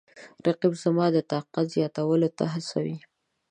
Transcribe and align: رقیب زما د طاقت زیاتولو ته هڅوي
رقیب 0.45 0.73
زما 0.83 1.05
د 1.11 1.17
طاقت 1.31 1.65
زیاتولو 1.75 2.29
ته 2.37 2.43
هڅوي 2.53 2.97